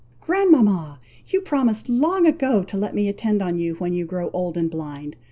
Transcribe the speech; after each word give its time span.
"Grandmama! 0.19 0.99
you 1.27 1.41
promised 1.41 1.87
long 1.87 2.25
ago 2.25 2.63
to 2.63 2.75
let 2.75 2.95
me 2.95 3.07
attend 3.07 3.39
on 3.39 3.59
you 3.59 3.75
when 3.75 3.93
you 3.93 4.03
grow 4.03 4.31
old 4.31 4.57
and 4.57 4.71
blind! 4.71 5.15